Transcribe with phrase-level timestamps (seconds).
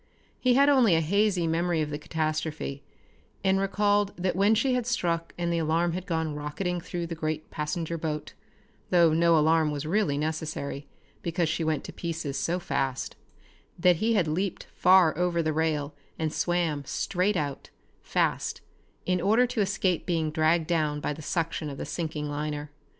[0.39, 2.81] He had only a hazy memory of the catastrophe,
[3.43, 7.13] and recalled that when she had struck and the alarm had gone rocketing through the
[7.13, 8.33] great passenger boat
[8.89, 10.87] though no alarm was really necessary
[11.21, 13.15] because she went to pieces so fast
[13.77, 17.69] that he had leaped far over the rail and swam straight out,
[18.01, 18.61] fast,
[19.05, 22.71] in order to escape being dragged down by the suction of the sinking liner.